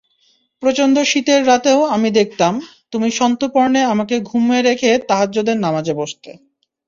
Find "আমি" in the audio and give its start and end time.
1.95-2.09